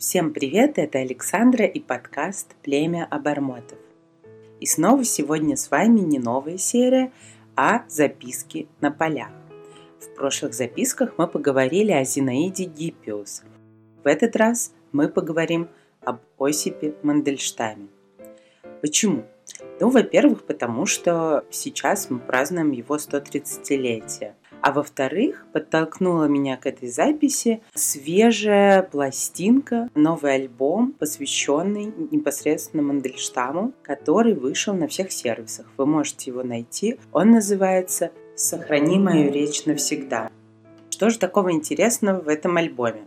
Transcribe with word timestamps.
Всем 0.00 0.32
привет, 0.32 0.78
это 0.78 1.00
Александра 1.00 1.66
и 1.66 1.78
подкаст 1.78 2.54
«Племя 2.62 3.06
обормотов». 3.10 3.76
И 4.58 4.64
снова 4.64 5.04
сегодня 5.04 5.58
с 5.58 5.70
вами 5.70 6.00
не 6.00 6.18
новая 6.18 6.56
серия, 6.56 7.12
а 7.54 7.84
записки 7.86 8.66
на 8.80 8.90
полях. 8.90 9.28
В 10.00 10.14
прошлых 10.14 10.54
записках 10.54 11.18
мы 11.18 11.26
поговорили 11.26 11.92
о 11.92 12.02
Зинаиде 12.04 12.64
Гиппиус. 12.64 13.42
В 14.02 14.06
этот 14.06 14.36
раз 14.36 14.72
мы 14.90 15.06
поговорим 15.06 15.68
об 16.00 16.20
Осипе 16.38 16.94
Мандельштаме. 17.02 17.88
Почему? 18.80 19.24
Ну, 19.80 19.90
во-первых, 19.90 20.44
потому 20.44 20.86
что 20.86 21.44
сейчас 21.50 22.08
мы 22.08 22.20
празднуем 22.20 22.70
его 22.70 22.96
130-летие. 22.96 24.32
А 24.62 24.72
во-вторых, 24.72 25.46
подтолкнула 25.52 26.24
меня 26.24 26.56
к 26.56 26.66
этой 26.66 26.88
записи 26.88 27.62
свежая 27.74 28.82
пластинка, 28.82 29.88
новый 29.94 30.34
альбом, 30.34 30.92
посвященный 30.92 31.92
непосредственно 32.10 32.82
Мандельштаму, 32.82 33.72
который 33.82 34.34
вышел 34.34 34.74
на 34.74 34.86
всех 34.86 35.12
сервисах. 35.12 35.66
Вы 35.78 35.86
можете 35.86 36.30
его 36.30 36.42
найти. 36.42 36.98
Он 37.12 37.30
называется 37.30 38.10
«Сохрани 38.36 38.98
мою 38.98 39.32
речь 39.32 39.64
навсегда». 39.64 40.30
Что 40.90 41.08
же 41.08 41.18
такого 41.18 41.52
интересного 41.52 42.20
в 42.20 42.28
этом 42.28 42.58
альбоме? 42.58 43.04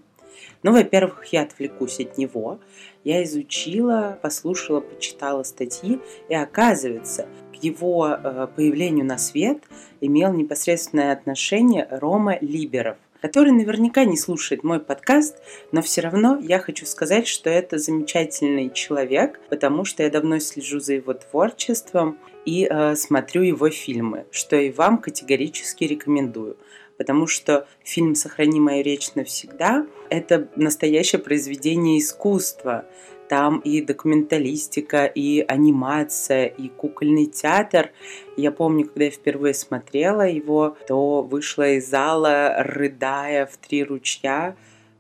Ну, 0.64 0.72
во-первых, 0.72 1.26
я 1.26 1.44
отвлекусь 1.44 2.00
от 2.00 2.18
него. 2.18 2.60
Я 3.04 3.24
изучила, 3.24 4.18
послушала, 4.22 4.80
почитала 4.80 5.44
статьи, 5.44 6.00
и 6.30 6.34
оказывается, 6.34 7.28
его 7.64 8.08
э, 8.08 8.48
появлению 8.56 9.06
на 9.06 9.18
свет 9.18 9.64
имел 10.02 10.34
непосредственное 10.34 11.14
отношение 11.14 11.88
Рома 11.90 12.38
Либеров 12.42 12.98
который 13.24 13.54
наверняка 13.54 14.04
не 14.04 14.18
слушает 14.18 14.66
мой 14.66 14.82
подкаст, 14.82 15.38
но 15.72 15.82
все 15.82 16.02
равно 16.02 16.38
я 16.42 16.60
хочу 16.60 16.86
сказать, 16.86 17.26
что 17.26 17.50
это 17.50 17.78
замечательный 17.78 18.70
человек, 18.70 19.40
потому 19.50 19.86
что 19.86 20.04
я 20.04 20.10
давно 20.10 20.40
слежу 20.40 20.82
за 20.82 20.96
его 20.96 21.14
творчеством 21.14 22.18
и 22.44 22.68
э, 22.70 22.98
смотрю 22.98 23.44
его 23.44 23.70
фильмы, 23.70 24.26
что 24.30 24.58
и 24.58 24.74
вам 24.74 24.98
категорически 24.98 25.86
рекомендую 25.86 26.58
потому 26.98 27.28
что 27.28 27.68
фильм 27.84 28.16
«Сохрани 28.16 28.60
мою 28.60 28.84
речь 28.84 29.14
навсегда»— 29.16 29.86
это 30.10 30.50
настоящее 30.56 31.20
произведение 31.20 32.00
искусства. 32.00 32.86
Там 33.30 33.60
и 33.60 33.82
документалистика, 33.82 35.06
и 35.06 35.44
анимация, 35.48 36.46
и 36.46 36.70
кукольный 36.70 37.26
театр. 37.26 37.92
Я 38.38 38.52
помню, 38.52 38.86
когда 38.86 39.06
я 39.06 39.12
впервые 39.12 39.54
смотрела 39.54 40.28
его, 40.28 40.78
то 40.88 41.22
вышла 41.22 41.70
из 41.70 41.90
зала, 41.90 42.56
рыдая 42.60 43.46
в 43.46 43.58
три 43.58 43.84
ручья. 43.84 44.56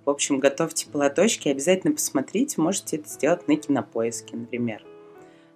В 0.05 0.09
общем, 0.09 0.39
готовьте 0.39 0.87
платочки, 0.87 1.49
обязательно 1.49 1.93
посмотрите, 1.93 2.59
можете 2.59 2.97
это 2.97 3.09
сделать 3.09 3.47
на 3.47 3.55
кинопоиске, 3.55 4.35
например. 4.35 4.83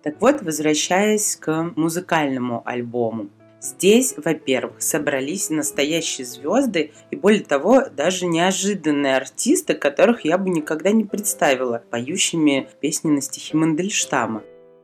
Так 0.03 0.21
вот, 0.21 0.41
возвращаясь 0.41 1.35
к 1.35 1.73
музыкальному 1.75 2.61
альбому. 2.63 3.29
Здесь, 3.59 4.13
во-первых, 4.17 4.83
собрались 4.83 5.49
настоящие 5.49 6.25
звезды 6.25 6.91
и, 7.09 7.15
более 7.15 7.43
того, 7.43 7.85
даже 7.89 8.27
неожиданные 8.27 9.17
артисты, 9.17 9.73
которых 9.73 10.25
я 10.25 10.37
бы 10.37 10.49
никогда 10.49 10.91
не 10.91 11.05
представила, 11.05 11.83
поющими 11.89 12.69
песни 12.79 13.09
на 13.09 13.21
стихи 13.21 13.57
Мандельштама. 13.57 14.43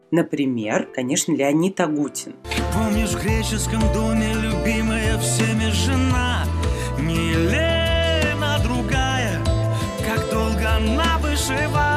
Например, 0.09 0.87
конечно, 0.93 1.33
Леонид 1.33 1.79
Агутин. 1.79 2.35
Помнишь, 2.73 3.09
в 3.09 3.23
греческом 3.23 3.81
доме 3.93 4.33
любимая 4.33 5.17
всеми 5.19 5.69
жена, 5.71 6.45
не 6.99 7.33
Лена 7.33 8.59
другая, 8.63 9.39
как 10.03 10.29
долго 10.31 10.75
она 10.75 11.17
вышивала, 11.19 11.92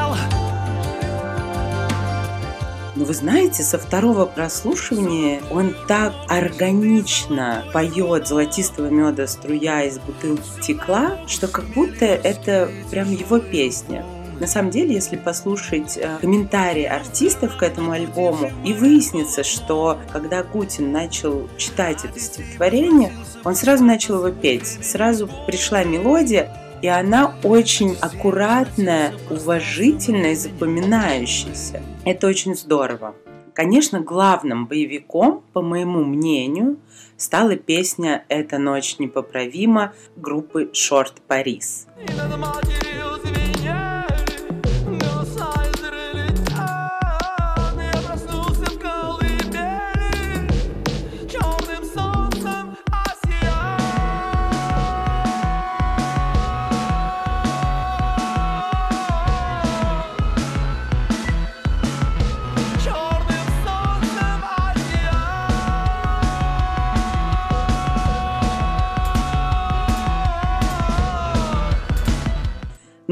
но 2.97 3.05
вы 3.05 3.13
знаете, 3.13 3.63
со 3.63 3.79
второго 3.79 4.25
прослушивания 4.25 5.43
он 5.51 5.75
так 5.87 6.15
органично 6.29 7.65
поет 7.73 8.27
«Золотистого 8.27 8.89
меда 8.89 9.27
струя 9.27 9.85
из 9.85 9.99
бутылки 9.99 10.49
текла», 10.63 11.19
что 11.27 11.47
как 11.47 11.67
будто 11.67 12.07
это 12.07 12.71
прям 12.91 13.13
его 13.13 13.39
песня. 13.39 14.05
На 14.41 14.47
самом 14.47 14.71
деле, 14.71 14.95
если 14.95 15.17
послушать 15.17 15.97
э, 15.97 16.19
комментарии 16.21 16.85
артистов 16.85 17.57
к 17.57 17.63
этому 17.63 17.93
альбому, 17.93 18.51
и 18.65 18.75
выяснится, 18.75 19.45
что 19.45 19.99
когда 20.13 20.43
Кутин 20.43 20.93
начал 20.93 21.49
читать 21.57 22.05
это 22.05 22.21
стихотворение, 22.21 23.13
он 23.45 23.55
сразу 23.55 23.85
начал 23.85 24.17
его 24.17 24.31
петь. 24.31 24.67
Сразу 24.83 25.29
пришла 25.47 25.85
мелодия, 25.85 26.51
и 26.87 26.89
она 26.89 27.35
очень 27.43 27.97
аккуратная, 28.01 29.13
уважительная 29.29 30.35
и 30.35 30.37
запоминающаяся. 30.37 31.83
Это 32.05 32.29
очень 32.29 32.55
здорово. 32.55 33.17
Конечно, 33.55 33.99
главным 33.99 34.67
боевиком, 34.67 35.43
по 35.53 35.63
моему 35.63 36.05
мнению, 36.05 36.77
стала 37.17 37.57
песня 37.57 38.25
«Эта 38.29 38.59
ночь 38.59 39.01
непоправима» 39.01 39.95
группы 40.15 40.71
«Шорт 40.73 41.15
Парис». 41.27 41.89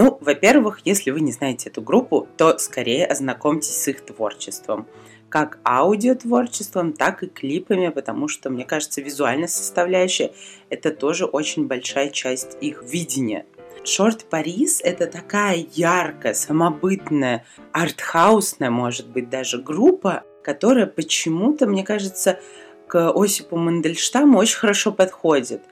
Ну, 0.05 0.19
во-первых, 0.21 0.81
если 0.85 1.11
вы 1.11 1.23
не 1.23 1.33
знаете 1.33 1.71
эту 1.71 1.81
группу, 1.81 2.29
то 2.37 2.59
скорее 2.59 3.07
ознакомьтесь 3.07 3.75
с 3.75 3.89
их 3.89 4.03
творчеством. 4.03 4.87
Как 5.31 5.59
аудиотворчеством, 5.65 6.93
так 6.93 7.23
и 7.23 7.27
клипами, 7.27 7.89
потому 7.89 8.29
что, 8.29 8.51
мне 8.51 8.67
кажется, 8.67 9.01
визуальная 9.01 9.49
составляющая– 9.49 10.33
это 10.69 10.91
тоже 10.91 11.25
очень 11.25 11.69
большая 11.69 12.11
часть 12.11 12.59
их 12.61 12.83
видения. 12.83 13.47
Шорт 13.83 14.27
Парис– 14.27 14.83
это 14.85 15.07
такая 15.07 15.65
яркая, 15.73 16.35
самобытная, 16.35 17.47
артхаусная, 17.73 18.69
может 18.69 19.09
быть, 19.09 19.31
даже 19.31 19.57
группа, 19.57 20.25
которая 20.43 20.85
почему-то, 20.85 21.67
мне 21.67 21.83
кажется, 21.83 22.41
к 22.87 23.11
Осипу 23.15 23.57
Мандельштаму 23.57 24.39
очень 24.39 24.59
хорошо 24.59 24.93
подходит. 24.93 25.63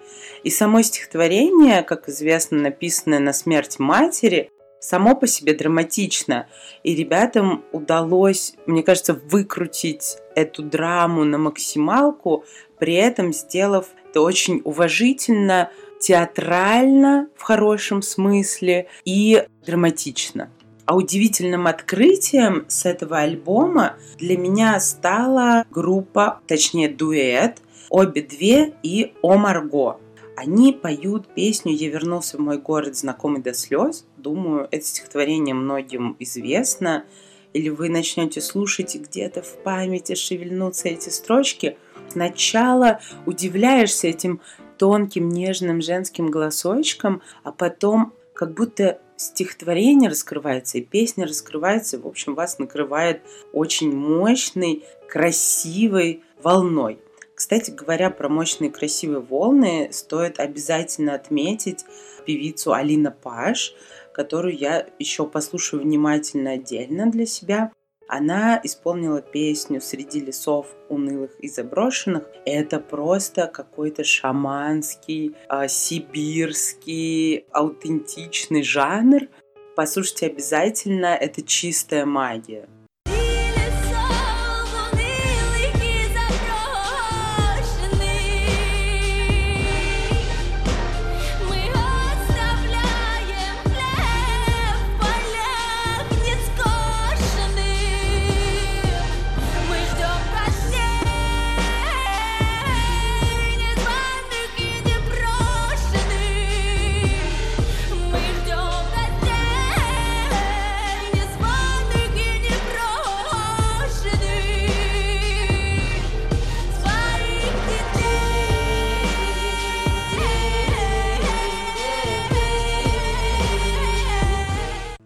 И 0.42 0.50
само 0.50 0.82
стихотворение, 0.82 1.82
как 1.82 2.08
известно, 2.08 2.58
написанное 2.58 3.20
на 3.20 3.32
смерть 3.32 3.78
матери, 3.78 4.50
само 4.80 5.14
по 5.14 5.26
себе 5.26 5.54
драматично. 5.54 6.48
И 6.82 6.94
ребятам 6.94 7.64
удалось, 7.72 8.54
мне 8.66 8.82
кажется, 8.82 9.14
выкрутить 9.14 10.18
эту 10.34 10.62
драму 10.62 11.24
на 11.24 11.38
максималку, 11.38 12.44
при 12.78 12.94
этом 12.94 13.32
сделав 13.32 13.86
это 14.10 14.20
очень 14.20 14.60
уважительно, 14.64 15.70
театрально 16.00 17.28
в 17.36 17.42
хорошем 17.42 18.02
смысле 18.02 18.88
и 19.04 19.44
драматично. 19.64 20.50
А 20.84 20.96
удивительным 20.96 21.66
открытием 21.66 22.64
с 22.68 22.84
этого 22.86 23.18
альбома 23.18 23.96
для 24.18 24.36
меня 24.36 24.80
стала 24.80 25.64
группа, 25.70 26.40
точнее 26.46 26.88
дуэт, 26.88 27.58
обе 27.88 28.22
две 28.22 28.74
и 28.82 29.14
О 29.22 29.36
Марго. 29.36 29.98
Они 30.36 30.72
поют 30.72 31.28
песню 31.34 31.72
«Я 31.72 31.90
вернулся 31.90 32.36
в 32.36 32.40
мой 32.40 32.58
город, 32.58 32.96
знакомый 32.96 33.42
до 33.42 33.54
слез». 33.54 34.06
Думаю, 34.16 34.66
это 34.70 34.84
стихотворение 34.84 35.54
многим 35.54 36.16
известно. 36.18 37.04
Или 37.52 37.68
вы 37.68 37.90
начнете 37.90 38.40
слушать 38.40 38.96
и 38.96 38.98
где-то 38.98 39.42
в 39.42 39.62
памяти 39.62 40.14
шевельнутся 40.14 40.88
эти 40.88 41.10
строчки. 41.10 41.76
Сначала 42.08 43.00
удивляешься 43.26 44.08
этим 44.08 44.40
тонким, 44.78 45.28
нежным 45.28 45.82
женским 45.82 46.28
голосочком, 46.28 47.22
а 47.44 47.52
потом 47.52 48.14
как 48.34 48.54
будто 48.54 49.00
стихотворение 49.26 50.10
раскрывается, 50.10 50.78
и 50.78 50.82
песня 50.82 51.26
раскрывается, 51.26 51.98
в 51.98 52.06
общем, 52.06 52.34
вас 52.34 52.58
накрывает 52.58 53.22
очень 53.52 53.94
мощной, 53.94 54.84
красивой 55.08 56.22
волной. 56.42 56.98
Кстати 57.34 57.70
говоря, 57.70 58.10
про 58.10 58.28
мощные 58.28 58.70
красивые 58.70 59.20
волны 59.20 59.88
стоит 59.90 60.38
обязательно 60.38 61.14
отметить 61.14 61.84
певицу 62.24 62.72
Алина 62.72 63.10
Паш, 63.10 63.74
которую 64.14 64.56
я 64.56 64.86
еще 64.98 65.26
послушаю 65.26 65.82
внимательно 65.82 66.52
отдельно 66.52 67.10
для 67.10 67.26
себя. 67.26 67.72
Она 68.08 68.60
исполнила 68.62 69.22
песню 69.22 69.80
«Среди 69.80 70.20
лесов 70.20 70.66
унылых 70.88 71.30
и 71.40 71.48
заброшенных». 71.48 72.24
Это 72.44 72.78
просто 72.80 73.46
какой-то 73.46 74.04
шаманский, 74.04 75.34
а, 75.48 75.68
сибирский, 75.68 77.46
аутентичный 77.52 78.62
жанр. 78.62 79.28
Послушайте 79.76 80.26
обязательно, 80.26 81.06
это 81.06 81.42
чистая 81.42 82.04
магия. 82.04 82.68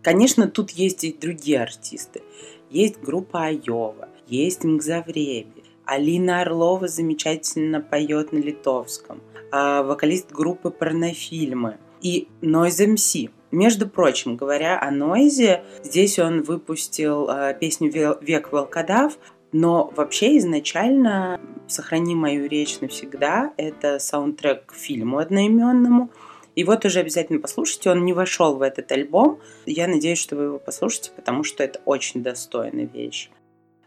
Конечно, 0.07 0.47
тут 0.47 0.71
есть 0.71 1.03
и 1.03 1.13
другие 1.13 1.61
артисты. 1.61 2.23
Есть 2.71 3.01
группа 3.03 3.47
Айова, 3.47 4.09
есть 4.29 4.63
Мгзавреби. 4.63 5.65
Алина 5.85 6.43
Орлова 6.43 6.87
замечательно 6.87 7.81
поет 7.81 8.31
на 8.31 8.39
литовском. 8.39 9.21
А 9.51 9.83
вокалист 9.83 10.31
группы 10.31 10.71
Порнофильмы. 10.71 11.79
И 12.03 12.29
Noise 12.41 12.95
MC. 12.95 13.31
Между 13.51 13.89
прочим, 13.89 14.37
говоря 14.37 14.81
о 14.81 14.93
Нойзе, 14.93 15.65
здесь 15.83 16.21
он 16.21 16.45
выпустил 16.45 17.29
э, 17.29 17.57
песню 17.59 17.91
«Век 18.21 18.53
волкодав», 18.53 19.19
но 19.51 19.93
вообще 19.97 20.39
изначально 20.39 21.41
«Сохрани 21.67 22.15
мою 22.15 22.49
речь 22.49 22.79
навсегда»— 22.81 23.55
это 23.57 23.99
саундтрек 23.99 24.67
к 24.67 24.75
фильму 24.75 25.19
одноименному— 25.19 26.11
и 26.57 26.65
вот 26.65 26.87
уже 26.87 27.01
обязательно 27.01 27.39
послушайте, 27.39 27.91
он 27.91 28.05
не 28.05 28.15
вошел 28.15 28.57
в 28.57 28.63
этот 28.63 28.91
альбом. 28.91 29.39
Я 29.67 29.87
надеюсь, 29.87 30.19
что 30.19 30.37
вы 30.37 30.45
его 30.45 30.59
послушаете, 30.59 31.11
потому 31.15 31.45
что 31.45 31.63
это 31.63 31.81
очень 31.85 32.23
достойная 32.23 32.87
вещь. 32.87 33.31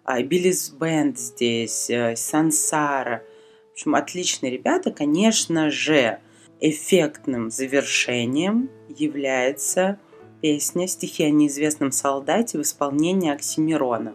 А, 0.04 0.22
Биллис 0.22 0.70
Бенд 0.70 1.18
здесь, 1.20 1.90
э, 1.90 2.16
Сансара. 2.16 3.24
В 3.70 3.72
общем, 3.74 3.96
отличные 3.96 4.52
ребята. 4.52 4.92
Конечно 4.92 5.72
же, 5.72 6.20
эффектным 6.60 7.50
завершением 7.50 8.70
является 8.88 9.98
песня 10.42 10.88
«Стихи 10.88 11.24
о 11.24 11.32
неизвестном 11.32 11.92
солдате» 11.92 12.60
в 12.60 12.62
исполнении 12.62 13.32
Оксимирона. 13.32 14.14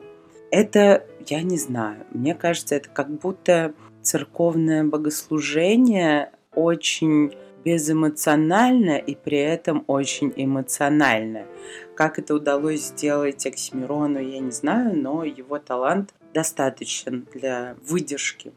Это, 0.52 1.04
я 1.26 1.42
не 1.42 1.58
знаю, 1.58 2.06
мне 2.12 2.36
кажется, 2.36 2.76
это 2.76 2.88
как 2.88 3.10
будто 3.10 3.74
церковное 4.02 4.84
богослужение 4.84 6.30
очень 6.54 7.34
безэмоционально 7.64 8.98
и 8.98 9.14
при 9.14 9.38
этом 9.38 9.84
очень 9.86 10.32
эмоционально. 10.36 11.46
Как 11.94 12.18
это 12.18 12.34
удалось 12.34 12.82
сделать 12.88 13.46
Оксимирону, 13.46 14.20
я 14.20 14.38
не 14.38 14.50
знаю, 14.50 14.96
но 14.96 15.24
его 15.24 15.58
талант 15.58 16.14
достаточен 16.32 17.26
для 17.32 17.76
выдержки. 17.86 18.52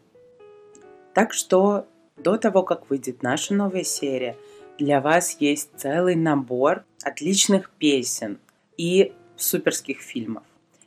Так 1.14 1.34
что 1.34 1.88
до 2.18 2.38
того, 2.38 2.64
как 2.64 2.90
выйдет 2.90 3.24
наша 3.24 3.54
новая 3.54 3.84
серия, 3.84 4.36
для 4.78 5.02
вас 5.02 5.38
есть 5.40 5.70
целый 5.76 6.16
набор 6.16 6.84
отличных 7.04 7.70
песен 7.72 8.40
и 8.78 9.14
суперских 9.36 10.02
фильмов. 10.02 10.44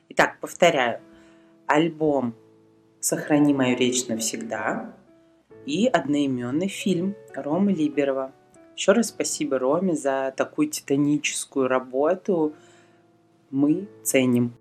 Итак, 0.09 0.39
повторяю. 0.41 1.01
Альбом 1.67 2.35
«Сохрани 3.01 3.55
мою 3.55 3.77
речь 3.77 4.07
навсегда», 4.09 4.93
и 5.67 5.87
одноименный 5.87 6.69
фильм 6.69 7.15
Ромы 7.35 7.73
Либерова. 7.73 8.33
Еще 8.77 8.93
раз 8.93 9.09
спасибо 9.09 9.59
Роме 9.59 9.95
за 9.95 10.33
такую 10.37 10.69
титаническую 10.69 11.69
работу. 11.69 12.55
Мы 13.51 13.89
ценим. 14.03 14.55